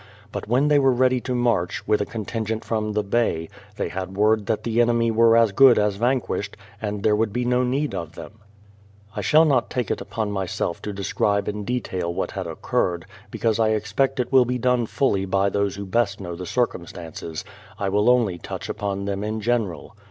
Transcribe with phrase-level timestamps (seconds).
[0.31, 4.17] But when they were ready to march, with a contingent from the Bay, they had
[4.17, 7.93] word that the enemy were as good as vanquished, and there would be no need
[7.93, 8.39] of them.
[9.15, 13.69] I shall not take upon myself to describe in detail what had occurred, because I
[13.73, 16.35] expect it will be done fully by THE PLYIVIOUTH SETTLEIMENT 287 those who best know
[16.35, 17.45] the circumstances;
[17.77, 19.95] I will only touch upon them in general.